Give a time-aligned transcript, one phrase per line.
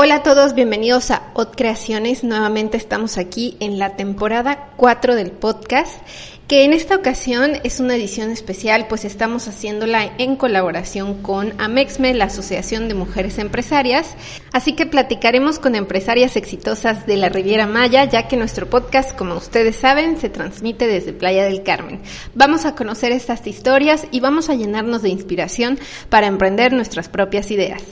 [0.00, 2.22] Hola a todos, bienvenidos a Ot Creaciones.
[2.22, 5.92] Nuevamente estamos aquí en la temporada 4 del podcast,
[6.46, 12.14] que en esta ocasión es una edición especial, pues estamos haciéndola en colaboración con Amexme,
[12.14, 14.14] la Asociación de Mujeres Empresarias.
[14.52, 19.34] Así que platicaremos con empresarias exitosas de la Riviera Maya, ya que nuestro podcast, como
[19.34, 22.02] ustedes saben, se transmite desde Playa del Carmen.
[22.36, 25.76] Vamos a conocer estas historias y vamos a llenarnos de inspiración
[26.08, 27.82] para emprender nuestras propias ideas.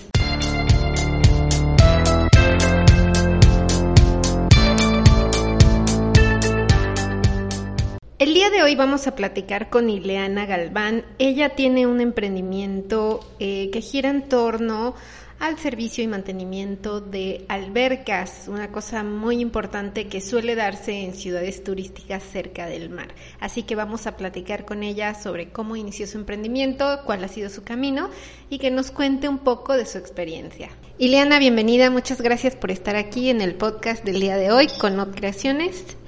[8.19, 11.05] El día de hoy vamos a platicar con Ileana Galván.
[11.19, 14.95] Ella tiene un emprendimiento eh, que gira en torno
[15.39, 21.63] al servicio y mantenimiento de albercas, una cosa muy importante que suele darse en ciudades
[21.63, 23.09] turísticas cerca del mar.
[23.39, 27.51] Así que vamos a platicar con ella sobre cómo inició su emprendimiento, cuál ha sido
[27.51, 28.09] su camino
[28.49, 30.71] y que nos cuente un poco de su experiencia.
[30.97, 34.97] Ileana, bienvenida, muchas gracias por estar aquí en el podcast del día de hoy con
[34.97, 35.99] Not Creaciones.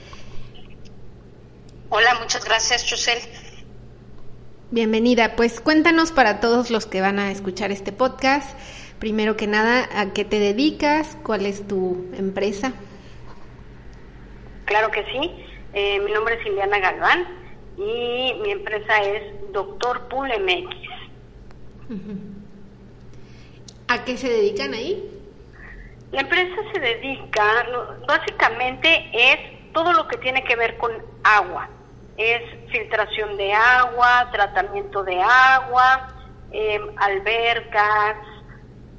[1.91, 3.19] Hola, muchas gracias, Chusel.
[4.70, 5.36] Bienvenida.
[5.36, 8.58] Pues cuéntanos para todos los que van a escuchar este podcast,
[8.98, 11.16] primero que nada, ¿a qué te dedicas?
[11.22, 12.75] ¿Cuál es tu empresa?
[14.66, 15.33] Claro que sí.
[15.72, 17.27] Eh, mi nombre es Ileana Galván
[17.78, 19.22] y mi empresa es
[19.55, 20.77] Doctor Pool MX.
[23.89, 25.11] ¿A qué se dedican ahí?
[26.12, 27.66] La empresa se dedica,
[28.06, 30.92] básicamente es todo lo que tiene que ver con
[31.25, 31.70] agua
[32.19, 36.08] es filtración de agua, tratamiento de agua,
[36.50, 38.16] em, albercas,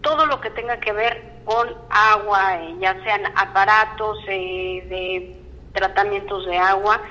[0.01, 5.41] todo lo que tenga que ver con agua, eh, ya sean aparatos eh, de
[5.73, 7.01] tratamientos de agua,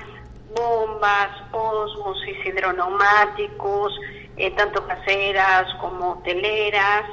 [0.56, 3.92] bombas, osmosis, hidroneumáticos,
[4.38, 7.04] eh, tanto caseras como hoteleras,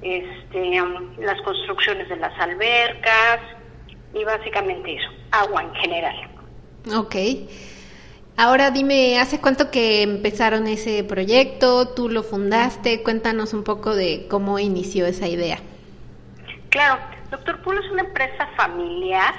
[0.00, 0.80] este,
[1.18, 3.40] las construcciones de las albercas
[4.14, 6.30] y básicamente eso, agua en general.
[6.96, 7.16] Ok.
[8.36, 11.88] Ahora dime, ¿hace cuánto que empezaron ese proyecto?
[11.88, 13.02] ¿Tú lo fundaste?
[13.02, 15.58] Cuéntanos un poco de cómo inició esa idea.
[16.70, 17.00] Claro,
[17.30, 19.34] Doctor Pool es una empresa familiar.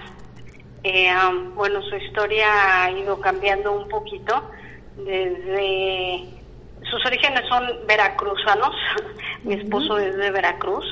[0.84, 4.52] Eh, um, bueno, su historia ha ido cambiando un poquito.
[4.98, 6.42] Desde
[6.90, 8.76] sus orígenes son veracruzanos.
[9.44, 10.86] Mi esposo es de Veracruz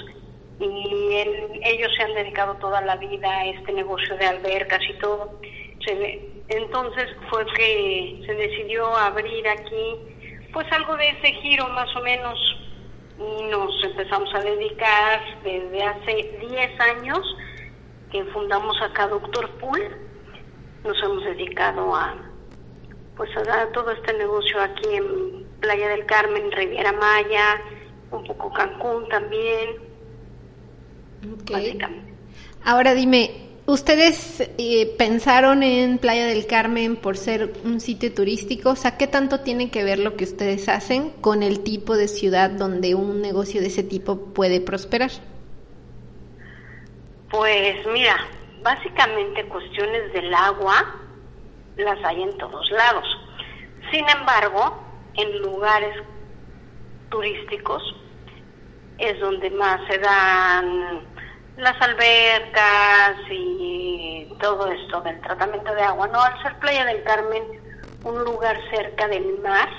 [0.60, 1.16] y
[1.64, 5.40] ellos se han dedicado toda la vida a este negocio de albercas y todo.
[5.90, 9.96] Se, entonces fue que se decidió abrir aquí
[10.54, 12.40] pues algo de ese giro más o menos
[13.18, 17.20] y nos empezamos a dedicar desde hace 10 años
[18.12, 19.98] que fundamos acá Doctor Pool.
[20.84, 22.16] Nos hemos dedicado a
[23.18, 27.62] pues a dar todo este negocio aquí en Playa del Carmen, Riviera Maya,
[28.12, 29.76] un poco Cancún también.
[31.52, 32.14] Básicamente.
[32.64, 38.72] Ahora dime, ¿Ustedes eh, pensaron en Playa del Carmen por ser un sitio turístico?
[38.72, 42.08] O sea, ¿qué tanto tiene que ver lo que ustedes hacen con el tipo de
[42.08, 45.12] ciudad donde un negocio de ese tipo puede prosperar?
[47.30, 48.16] Pues mira,
[48.64, 50.96] básicamente cuestiones del agua
[51.78, 53.06] las hay en todos lados.
[53.92, 54.82] Sin embargo,
[55.14, 55.96] en lugares
[57.12, 57.84] turísticos
[58.98, 61.02] es donde más se dan
[61.60, 66.22] las albercas y todo esto del tratamiento de agua, ¿no?
[66.22, 67.44] Al ser Playa del Carmen
[68.04, 69.70] un lugar cerca del mar,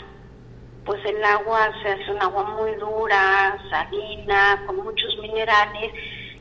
[0.84, 5.92] pues el agua se hace un agua muy dura, salina, con muchos minerales,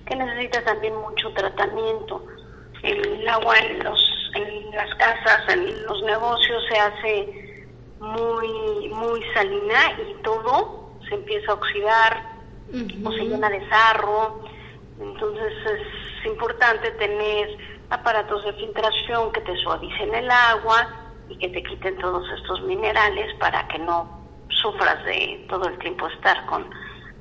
[0.06, 2.26] que necesita también mucho tratamiento.
[2.84, 7.66] El agua en, los, en las casas, en los negocios se hace
[8.00, 12.24] muy, muy salina y todo se empieza a oxidar
[13.04, 14.49] o se llena de sarro
[15.00, 17.58] entonces es importante tener
[17.90, 20.88] aparatos de filtración que te suavicen el agua
[21.30, 26.08] y que te quiten todos estos minerales para que no sufras de todo el tiempo
[26.08, 26.70] estar con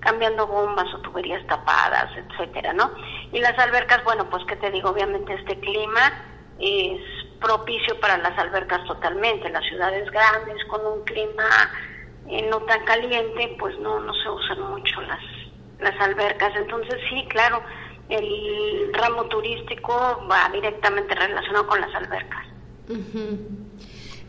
[0.01, 2.91] cambiando bombas o tuberías tapadas, etcétera, ¿no?
[3.33, 6.25] Y las albercas, bueno, pues que te digo, obviamente este clima
[6.59, 7.01] es
[7.41, 9.51] propicio para las albercas totalmente.
[9.51, 11.71] Las ciudades grandes con un clima
[12.29, 14.78] eh, no tan caliente, pues no no se usan mucho
[15.81, 16.53] las albercas.
[16.57, 17.63] Entonces sí, claro,
[18.09, 22.47] el ramo turístico va directamente relacionado con las albercas.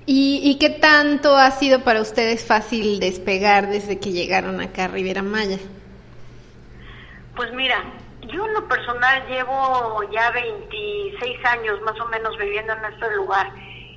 [0.05, 4.87] ¿Y, ¿Y, qué tanto ha sido para ustedes fácil despegar desde que llegaron acá a
[4.87, 5.59] Riviera Maya?
[7.35, 7.81] Pues mira,
[8.27, 13.51] yo en lo personal llevo ya 26 años más o menos viviendo en este lugar.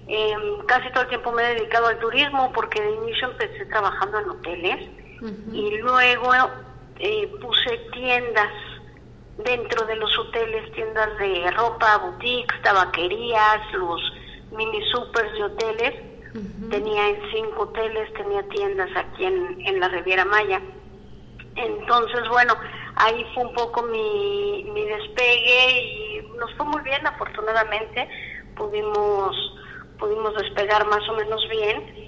[0.07, 4.19] Em, casi todo el tiempo me he dedicado al turismo porque de inicio empecé trabajando
[4.21, 4.91] en hoteles
[5.53, 6.35] y luego
[6.99, 8.51] eh, puse tiendas
[9.39, 14.01] dentro de los hoteles tiendas de ropa, boutiques, tabaquerías, los
[14.53, 15.95] mini supers de hoteles.
[16.71, 20.63] Tenía en cinco hoteles, tenía tiendas aquí en, en la Riviera Maya.
[21.57, 22.55] Entonces, bueno,
[22.97, 28.09] ahí fue un poco mi, mi despegue y nos fue muy bien, afortunadamente.
[28.57, 29.37] Pudimos,
[29.99, 32.02] pudimos despegar más o menos bien.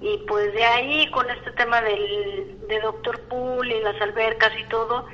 [0.00, 4.64] Y pues de ahí, con este tema del, de Doctor Pool y las albercas y
[4.64, 5.06] todo,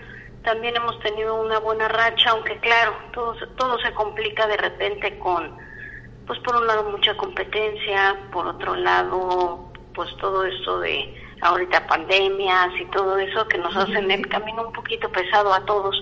[0.44, 5.56] también hemos tenido una buena racha, aunque claro, todo, todo se complica de repente con,
[6.24, 12.70] pues por un lado mucha competencia, por otro lado, pues todo esto de ahorita pandemias
[12.80, 16.00] y todo eso que nos hacen el camino un poquito pesado a todos.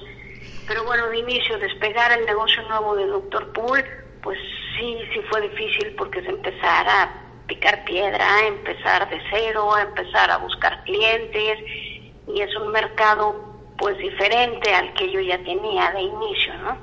[0.68, 3.82] Pero bueno, de inicio, despegar el negocio nuevo de Doctor Pool,
[4.22, 4.38] pues
[4.76, 10.82] sí, sí fue difícil porque se empezara picar piedra, empezar de cero, empezar a buscar
[10.84, 11.58] clientes
[12.34, 16.78] y es un mercado pues diferente al que yo ya tenía de inicio, ¿no?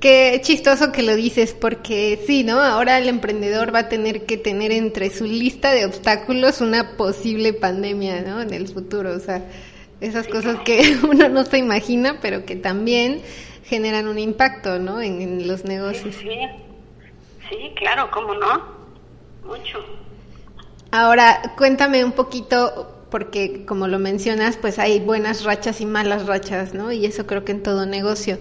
[0.00, 2.60] Qué chistoso que lo dices, porque sí, ¿no?
[2.60, 7.52] Ahora el emprendedor va a tener que tener entre su lista de obstáculos una posible
[7.52, 8.40] pandemia, ¿no?
[8.40, 9.44] En el futuro, o sea,
[10.00, 13.20] esas cosas que uno no se imagina, pero que también
[13.64, 15.00] generan un impacto, ¿no?
[15.00, 16.16] En, en los negocios.
[16.16, 16.69] Sí, sí,
[17.76, 18.62] claro, ¿cómo no?
[19.44, 19.84] Mucho.
[20.90, 26.74] Ahora, cuéntame un poquito porque como lo mencionas, pues hay buenas rachas y malas rachas,
[26.74, 26.92] ¿no?
[26.92, 28.38] Y eso creo que en todo negocio.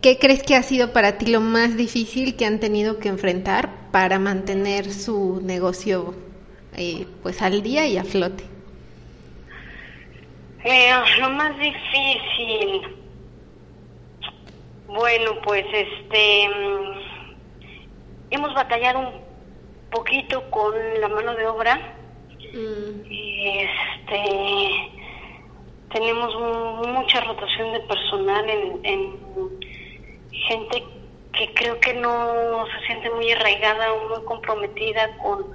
[0.00, 3.70] ¿Qué crees que ha sido para ti lo más difícil que han tenido que enfrentar
[3.90, 6.14] para mantener su negocio
[6.76, 8.44] eh, pues al día y a flote?
[10.64, 12.82] Eh, lo más difícil,
[14.86, 17.11] bueno, pues este, mm,
[18.32, 19.12] hemos batallado un
[19.90, 21.96] poquito con la mano de obra.
[23.08, 25.02] Y este
[25.92, 26.34] tenemos
[26.86, 28.44] mucha rotación de personal
[28.82, 29.20] en,
[30.48, 30.82] gente
[31.34, 35.46] que creo que no se siente muy arraigada o muy comprometida con,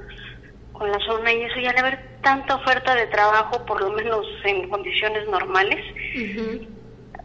[0.73, 1.33] con la zona.
[1.33, 5.83] Y eso ya al haber tanta oferta de trabajo, por lo menos en condiciones normales,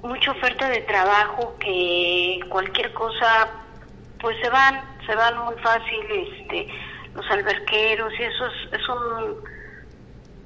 [0.03, 3.51] mucha oferta de trabajo que cualquier cosa
[4.21, 6.69] pues se van, se van muy fácil, este,
[7.15, 9.53] los alberqueros y eso es, es un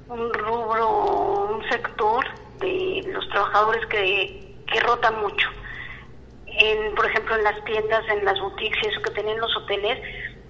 [0.09, 2.25] un rubro, un sector
[2.59, 5.47] de los trabajadores que, que rotan mucho.
[6.45, 9.99] En, por ejemplo, en las tiendas, en las boutiques y eso que tenían los hoteles,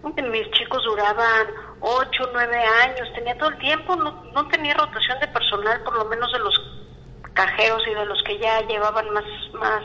[0.03, 1.47] mis chicos duraban
[1.81, 6.05] 8, 9 años, tenía todo el tiempo, no, no tenía rotación de personal, por lo
[6.05, 6.55] menos de los
[7.33, 9.83] cajeros y de los que ya llevaban más, más,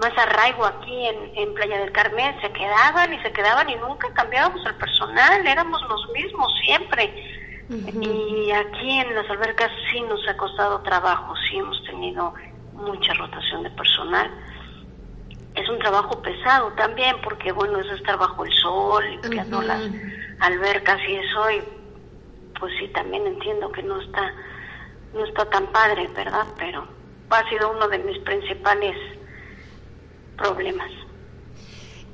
[0.00, 4.12] más arraigo aquí en, en Playa del Carmen, se quedaban y se quedaban y nunca
[4.14, 7.12] cambiábamos el personal, éramos los mismos siempre
[7.70, 12.34] y aquí en las albercas sí nos ha costado trabajo, sí hemos tenido
[12.72, 14.28] mucha rotación de personal.
[15.54, 19.82] Es un trabajo pesado también porque, bueno, es estar bajo el sol, limpiando las
[20.40, 21.62] albercas y eso, y
[22.58, 24.34] pues sí, también entiendo que no está,
[25.14, 26.46] no está tan padre, ¿verdad?
[26.58, 26.88] Pero
[27.30, 28.96] ha sido uno de mis principales
[30.40, 30.90] problemas.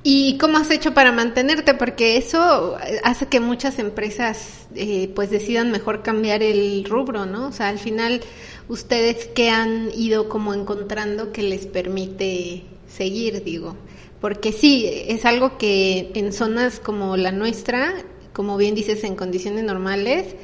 [0.08, 1.74] ¿Y cómo has hecho para mantenerte?
[1.74, 7.48] Porque eso hace que muchas empresas eh, pues decidan mejor cambiar el rubro, ¿no?
[7.48, 8.20] O sea, al final,
[8.68, 13.76] ¿ustedes qué han ido como encontrando que les permite seguir, digo?
[14.20, 17.92] Porque sí, es algo que en zonas como la nuestra,
[18.32, 20.36] como bien dices, en condiciones normales,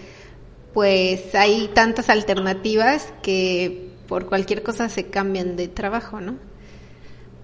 [0.74, 6.51] pues hay tantas alternativas que por cualquier cosa se cambian de trabajo, ¿no?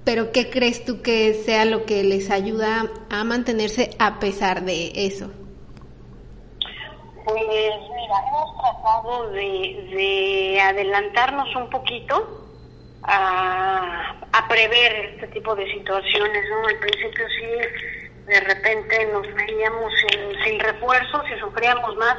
[0.09, 4.91] Pero ¿qué crees tú que sea lo que les ayuda a mantenerse a pesar de
[4.95, 5.31] eso?
[7.27, 12.27] Pues mira, hemos tratado de, adelantarnos un poquito
[13.03, 14.15] a,
[14.49, 16.69] prever este tipo de situaciones, ¿no?
[16.69, 22.17] Al principio sí, de repente nos veíamos sin, sin refuerzos y sufríamos más,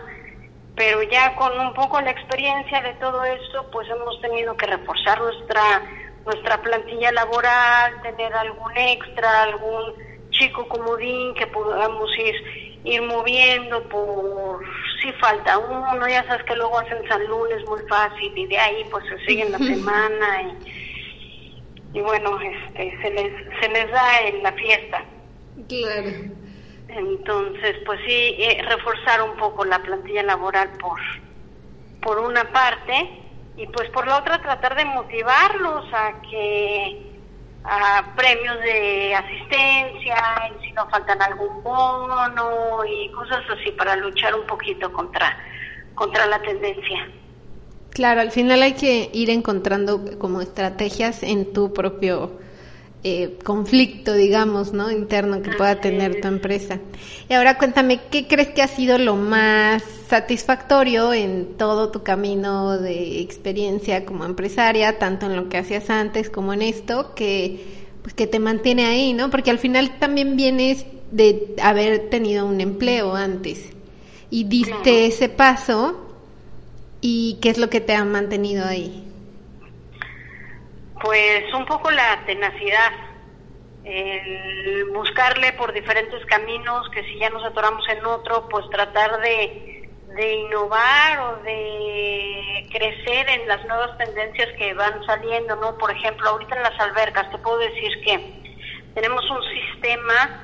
[0.76, 5.20] pero ya con un poco la experiencia de todo esto, pues hemos tenido que reforzar
[5.20, 5.82] nuestra
[6.26, 9.94] nuestra plantilla laboral, tener algún extra, algún
[10.32, 12.36] chico comodín que podamos ir,
[12.84, 14.64] ir moviendo por
[15.02, 18.86] si falta uno, ya sabes que luego hacen San Lunes muy fácil y de ahí
[18.92, 24.44] pues se siguen la semana y, y bueno, este, se les, se les da en
[24.44, 25.04] la fiesta.
[25.68, 26.10] Claro.
[26.90, 31.00] Entonces, pues sí, eh, reforzar un poco la plantilla laboral por,
[32.02, 33.29] por una parte
[33.60, 37.10] y pues por la otra tratar de motivarlos a que
[37.66, 40.16] a premios de asistencia,
[40.62, 45.38] si no faltan algún bono y cosas así para luchar un poquito contra
[45.94, 47.10] contra la tendencia.
[47.90, 52.40] Claro, al final hay que ir encontrando como estrategias en tu propio
[53.04, 54.92] eh, conflicto, digamos, ¿no?
[54.92, 56.80] Interno que pueda tener tu empresa.
[57.30, 62.78] Y ahora cuéntame, ¿qué crees que ha sido lo más satisfactorio en todo tu camino
[62.78, 67.64] de experiencia como empresaria, tanto en lo que hacías antes como en esto, que,
[68.02, 69.30] pues, que te mantiene ahí, ¿no?
[69.30, 73.70] Porque al final también vienes de haber tenido un empleo antes
[74.30, 76.10] y diste ese paso
[77.02, 79.09] y qué es lo que te ha mantenido ahí.
[81.02, 82.92] Pues un poco la tenacidad,
[83.86, 89.90] el buscarle por diferentes caminos, que si ya nos atoramos en otro, pues tratar de,
[90.16, 95.78] de innovar o de crecer en las nuevas tendencias que van saliendo, ¿no?
[95.78, 98.42] Por ejemplo, ahorita en las albercas te puedo decir que
[98.94, 100.44] tenemos un sistema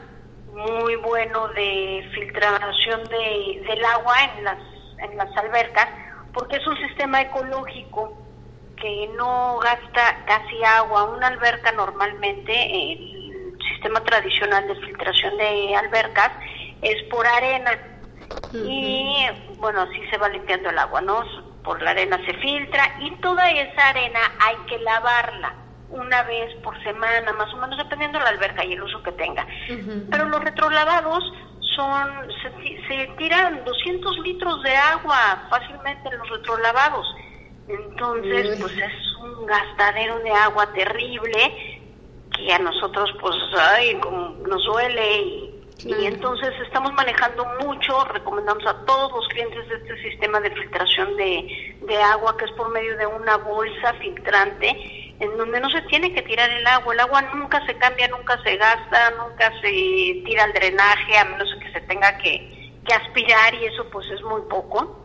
[0.53, 4.59] muy bueno de filtración de, del agua en las,
[4.99, 5.89] en las albercas,
[6.33, 8.24] porque es un sistema ecológico
[8.85, 11.05] que no gasta casi agua.
[11.05, 16.31] Una alberca normalmente, el sistema tradicional de filtración de albercas
[16.83, 17.71] es por arena.
[18.53, 19.25] Y
[19.57, 21.23] bueno, así se va limpiando el agua, ¿no?
[21.63, 25.55] Por la arena se filtra y toda esa arena hay que lavarla
[25.89, 29.13] una vez por semana, más o menos, dependiendo de la alberca y el uso que
[29.13, 29.47] tenga.
[30.11, 31.23] Pero los retrolavados
[31.75, 37.14] son, se, se, tiran 200 litros de agua fácilmente en los retrolavados.
[37.67, 41.81] Entonces, pues es un gastadero de agua terrible
[42.35, 43.99] que a nosotros, pues, ay,
[44.47, 50.09] nos duele y, y entonces estamos manejando mucho, recomendamos a todos los clientes de este
[50.09, 55.37] sistema de filtración de, de agua que es por medio de una bolsa filtrante en
[55.37, 56.93] donde no se tiene que tirar el agua.
[56.93, 59.69] El agua nunca se cambia, nunca se gasta, nunca se
[60.25, 64.21] tira al drenaje, a menos que se tenga que, que aspirar y eso pues es
[64.23, 65.04] muy poco.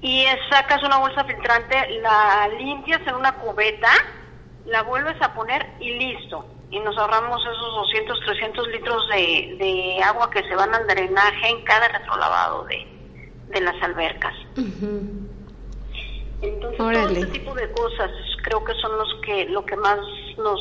[0.00, 3.90] Y sacas una bolsa filtrante, la limpias en una cubeta,
[4.66, 6.44] la vuelves a poner y listo.
[6.70, 11.48] Y nos ahorramos esos 200, 300 litros de, de agua que se van al drenaje
[11.48, 12.86] en cada retrolavado de,
[13.48, 14.34] de las albercas.
[16.42, 18.10] Entonces, todo este tipo de cosas
[18.42, 19.98] creo que son los que lo que más
[20.38, 20.60] nos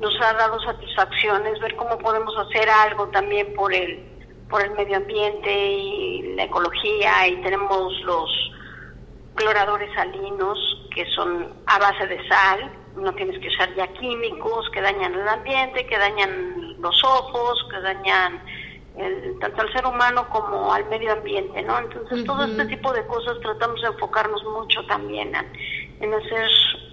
[0.00, 4.02] nos ha dado satisfacción es ver cómo podemos hacer algo también por el
[4.48, 8.41] por el medio ambiente y la ecología y tenemos los
[9.34, 10.58] cloradores salinos
[10.94, 15.26] que son a base de sal, no tienes que usar ya químicos que dañan el
[15.26, 18.42] ambiente, que dañan los ojos, que dañan
[19.40, 21.78] tanto al ser humano como al medio ambiente, ¿no?
[21.78, 25.32] Entonces todo este tipo de cosas tratamos de enfocarnos mucho también
[26.00, 26.48] en, hacer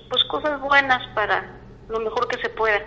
[0.10, 2.82] pues cosas buenas para lo mejor que se pueda.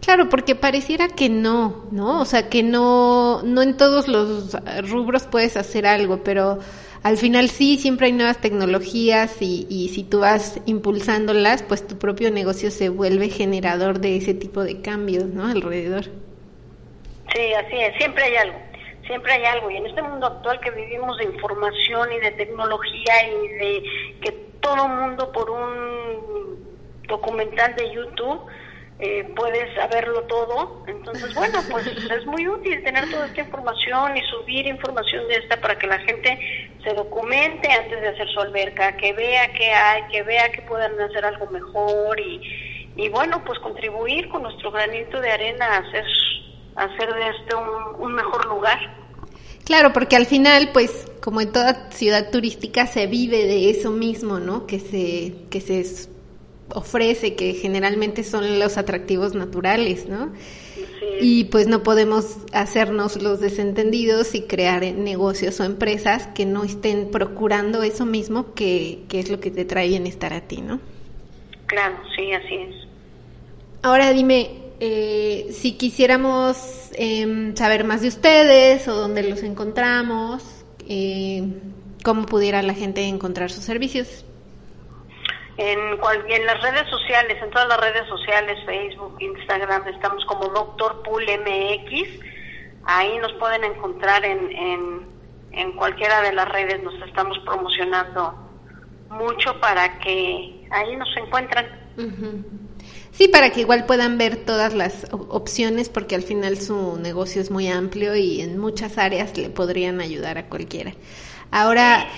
[0.00, 2.22] Claro, porque pareciera que no, ¿no?
[2.22, 4.56] O sea, que no, no en todos los
[4.90, 6.58] rubros puedes hacer algo, pero
[7.02, 11.98] al final sí, siempre hay nuevas tecnologías y, y si tú vas impulsándolas, pues tu
[11.98, 15.46] propio negocio se vuelve generador de ese tipo de cambios, ¿no?
[15.46, 16.04] Alrededor.
[17.34, 18.58] Sí, así es, siempre hay algo,
[19.06, 19.70] siempre hay algo.
[19.70, 23.82] Y en este mundo actual que vivimos de información y de tecnología y de
[24.20, 26.58] que todo mundo por un
[27.08, 28.40] documental de YouTube
[29.00, 30.84] eh, puede saberlo todo.
[30.86, 35.60] Entonces, bueno, pues es muy útil tener toda esta información y subir información de esta
[35.60, 36.38] para que la gente
[36.84, 41.00] se documente antes de hacer su alberca, que vea qué hay, que vea que puedan
[41.00, 46.04] hacer algo mejor y, y bueno, pues contribuir con nuestro granito de arena a hacer
[46.76, 47.54] hacer de este
[47.98, 48.78] un, mejor lugar.
[49.64, 54.38] Claro, porque al final, pues, como en toda ciudad turística, se vive de eso mismo,
[54.38, 54.66] ¿no?
[54.66, 55.80] Que se, que se
[56.74, 60.32] ofrece, que generalmente son los atractivos naturales, ¿no?
[61.20, 67.10] Y pues no podemos hacernos los desentendidos y crear negocios o empresas que no estén
[67.10, 70.80] procurando eso mismo que, que es lo que te trae bienestar a ti, ¿no?
[71.66, 72.74] Claro, sí, así es.
[73.82, 74.50] Ahora dime,
[74.80, 76.56] eh, si quisiéramos
[76.94, 80.42] em, saber más de ustedes o dónde los encontramos,
[80.88, 81.44] eh,
[82.02, 84.24] ¿cómo pudiera la gente encontrar sus servicios?
[85.62, 90.48] En, cual, en las redes sociales, en todas las redes sociales, Facebook, Instagram, estamos como
[90.48, 92.08] Doctor Pool MX.
[92.84, 95.06] Ahí nos pueden encontrar en, en,
[95.52, 98.34] en cualquiera de las redes, nos estamos promocionando
[99.10, 101.66] mucho para que ahí nos encuentren.
[103.12, 107.50] Sí, para que igual puedan ver todas las opciones porque al final su negocio es
[107.50, 110.94] muy amplio y en muchas áreas le podrían ayudar a cualquiera.
[111.50, 112.08] Ahora,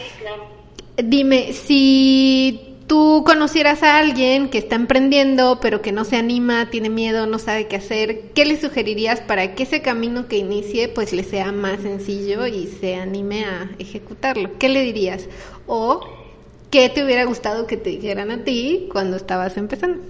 [0.96, 6.90] dime, si tú conocieras a alguien que está emprendiendo pero que no se anima, tiene
[6.90, 11.14] miedo, no sabe qué hacer, ¿qué le sugerirías para que ese camino que inicie pues
[11.14, 14.58] le sea más sencillo y se anime a ejecutarlo?
[14.58, 15.26] ¿Qué le dirías?
[15.66, 16.06] O
[16.70, 20.02] ¿qué te hubiera gustado que te dijeran a ti cuando estabas empezando?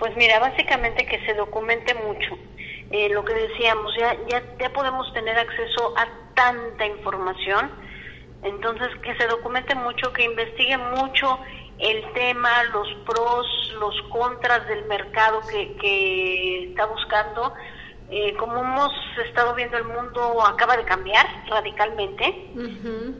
[0.00, 2.36] Pues mira, básicamente que se documente mucho.
[2.90, 7.70] Eh, lo que decíamos, ya, ya, ya podemos tener acceso a tanta información,
[8.42, 11.38] entonces que se documente mucho, que investigue mucho
[11.78, 13.46] el tema, los pros,
[13.78, 17.54] los contras del mercado que, que está buscando.
[18.10, 18.90] Eh, como hemos
[19.26, 22.24] estado viendo el mundo acaba de cambiar radicalmente.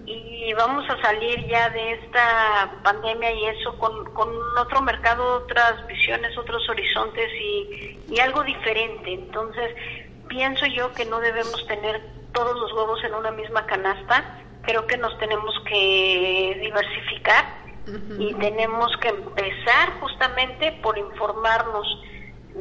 [0.06, 5.86] Y vamos a salir ya de esta pandemia y eso con, con otro mercado, otras
[5.86, 9.12] visiones, otros horizontes y, y algo diferente.
[9.12, 9.74] Entonces,
[10.26, 12.00] pienso yo que no debemos tener
[12.32, 17.67] todos los huevos en una misma canasta, creo que nos tenemos que diversificar
[18.18, 21.86] y tenemos que empezar justamente por informarnos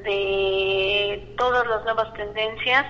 [0.04, 2.86] de todas las nuevas tendencias,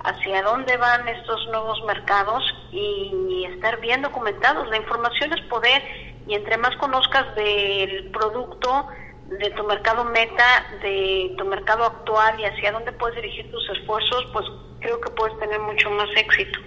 [0.00, 4.68] hacia dónde van estos nuevos mercados y estar bien documentados.
[4.68, 5.82] La información es poder
[6.26, 8.86] y entre más conozcas del producto,
[9.28, 14.26] de tu mercado meta, de tu mercado actual y hacia dónde puedes dirigir tus esfuerzos,
[14.32, 14.46] pues
[14.80, 16.60] creo que puedes tener mucho más éxito.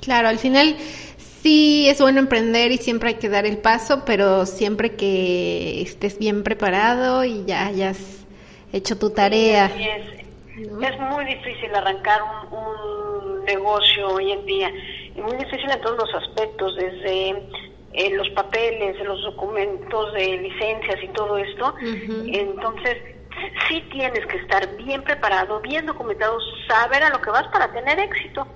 [0.00, 0.76] Claro, al final
[1.48, 6.18] sí es bueno emprender y siempre hay que dar el paso, pero siempre que estés
[6.18, 8.26] bien preparado y ya hayas
[8.70, 9.66] hecho tu tarea.
[9.66, 14.70] es, muy difícil arrancar un, negocio hoy en día,
[15.16, 17.30] y muy difícil en todos los aspectos, desde
[17.94, 21.74] eh, los papeles, los documentos de licencias y todo esto.
[21.80, 22.98] Entonces,
[23.66, 26.38] sí tienes que estar bien preparado, bien documentado,
[26.68, 28.46] saber a lo que vas para tener éxito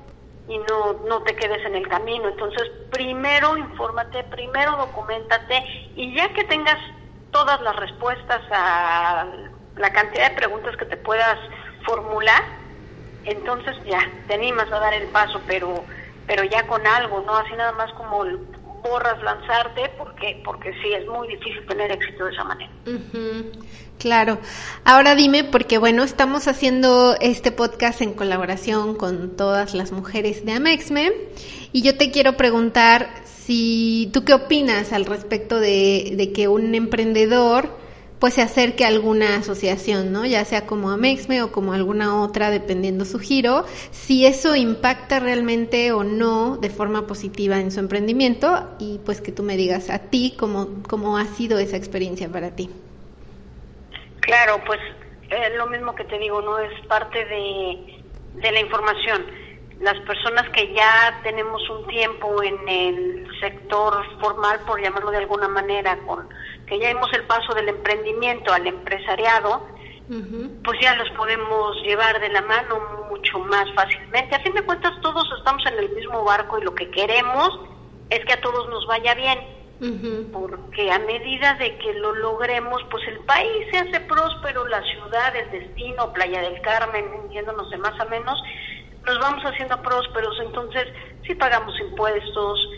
[0.46, 2.28] y no, no te quedes en el camino.
[2.28, 6.78] Entonces, primero infórmate, primero documentate y ya que tengas
[7.30, 9.26] todas las respuestas a
[9.76, 11.38] la cantidad de preguntas que te puedas
[11.86, 12.42] formular,
[13.24, 15.86] entonces ya te animas a dar el paso, pero
[16.26, 18.24] pero ya con algo, no así nada más como
[18.82, 22.70] borras lanzarte, porque porque sí es muy difícil tener éxito de esa manera.
[23.98, 24.38] Claro.
[24.84, 30.52] Ahora dime, porque bueno, estamos haciendo este podcast en colaboración con todas las mujeres de
[30.52, 31.12] Amexme
[31.72, 36.74] y yo te quiero preguntar si tú qué opinas al respecto de, de que un
[36.74, 37.81] emprendedor
[38.22, 40.24] pues se acerque a alguna asociación, ¿no?
[40.24, 45.90] Ya sea como Amexme o como alguna otra, dependiendo su giro, si eso impacta realmente
[45.90, 49.98] o no de forma positiva en su emprendimiento y pues que tú me digas a
[50.08, 52.70] ti cómo, cómo ha sido esa experiencia para ti.
[54.20, 54.78] Claro, pues
[55.28, 58.04] eh, lo mismo que te digo, no es parte de,
[58.34, 59.26] de la información.
[59.82, 65.48] Las personas que ya tenemos un tiempo en el sector formal, por llamarlo de alguna
[65.48, 66.28] manera, con
[66.66, 69.66] que ya hemos el paso del emprendimiento al empresariado,
[70.62, 74.36] pues ya los podemos llevar de la mano mucho más fácilmente.
[74.36, 77.48] A fin de cuentas, todos estamos en el mismo barco y lo que queremos
[78.10, 79.38] es que a todos nos vaya bien.
[80.32, 85.34] Porque a medida de que lo logremos, pues el país se hace próspero, la ciudad,
[85.34, 88.40] el destino, Playa del Carmen, yéndonos de más a menos,
[89.06, 90.38] nos vamos haciendo prósperos.
[90.40, 90.88] Entonces,
[91.26, 92.68] si pagamos impuestos,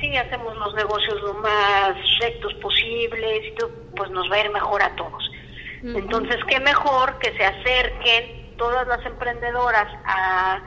[0.00, 3.54] si hacemos los negocios lo más rectos posibles,
[3.96, 5.30] pues nos va a ir mejor a todos.
[5.82, 10.58] Entonces, qué mejor que se acerquen todas las emprendedoras a,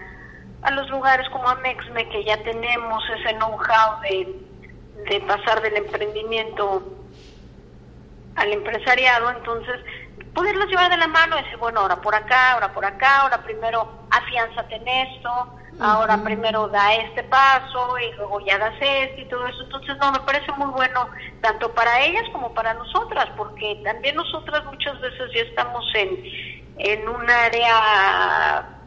[0.62, 4.36] a los lugares como Amexme, que ya tenemos ese know-how de,
[5.10, 6.84] de pasar del emprendimiento
[8.36, 9.76] al empresariado, entonces
[10.34, 13.44] poderlos llevar de la mano y decir, bueno, ahora por acá, ahora por acá, ahora
[13.44, 15.30] primero afianzate en esto,
[15.80, 19.64] ahora primero da este paso y luego ya das este y todo eso.
[19.64, 21.10] Entonces, no, me parece muy bueno
[21.42, 26.24] tanto para ellas como para nosotras, porque también nosotras muchas veces ya estamos en,
[26.78, 28.78] en un área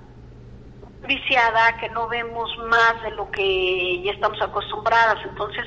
[1.06, 5.18] viciada, que no vemos más de lo que ya estamos acostumbradas.
[5.24, 5.64] Entonces,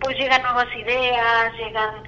[0.00, 2.02] pues llegan nuevas ideas, llegan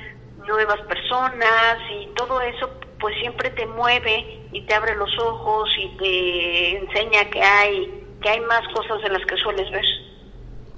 [0.47, 2.71] nuevas personas y todo eso
[3.05, 8.31] pues siempre te mueve y te abre los ojos y te enseña que hay que
[8.31, 9.85] hay más cosas de las que sueles ver.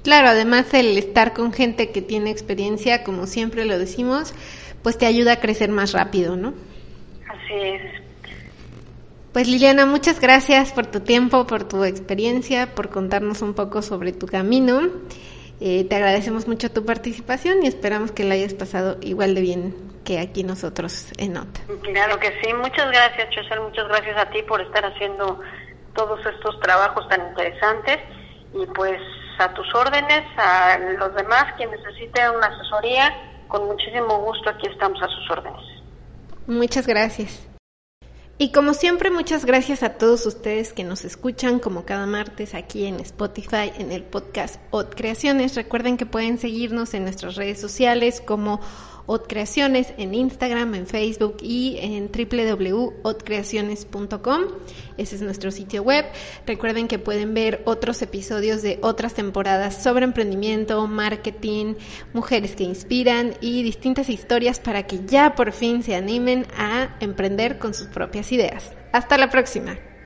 [0.02, 4.34] Claro, además el estar con gente que tiene experiencia, como siempre lo decimos,
[4.82, 6.52] pues te ayuda a crecer más rápido, ¿no?
[7.28, 7.82] Así es.
[9.32, 14.10] Pues Liliana, muchas gracias por tu tiempo, por tu experiencia, por contarnos un poco sobre
[14.10, 14.80] tu camino.
[15.60, 19.74] Eh, te agradecemos mucho tu participación y esperamos que la hayas pasado igual de bien
[20.04, 21.60] que aquí nosotros en Nota.
[21.82, 25.40] Claro que sí, muchas gracias Chesel, muchas gracias a ti por estar haciendo
[25.94, 27.98] todos estos trabajos tan interesantes
[28.54, 29.00] y pues
[29.38, 33.12] a tus órdenes, a los demás, quien necesite una asesoría,
[33.48, 35.62] con muchísimo gusto aquí estamos a sus órdenes.
[36.46, 37.48] Muchas gracias.
[38.38, 42.84] Y como siempre, muchas gracias a todos ustedes que nos escuchan como cada martes aquí
[42.84, 45.54] en Spotify en el podcast Ot Creaciones.
[45.54, 48.60] Recuerden que pueden seguirnos en nuestras redes sociales como
[49.06, 54.42] Ot Creaciones en Instagram, en Facebook y en www.otcreaciones.com.
[54.96, 56.06] Ese es nuestro sitio web.
[56.46, 61.74] Recuerden que pueden ver otros episodios de otras temporadas sobre emprendimiento, marketing,
[62.12, 67.58] mujeres que inspiran y distintas historias para que ya por fin se animen a emprender
[67.58, 68.72] con sus propias ideas.
[68.92, 69.76] Hasta la próxima.